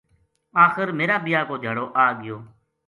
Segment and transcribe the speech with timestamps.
[0.65, 2.37] آخر میرا بیاہ کو دھیاڑو آ گیو